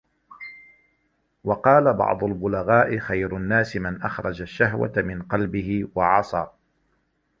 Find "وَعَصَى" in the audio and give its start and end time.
5.95-6.47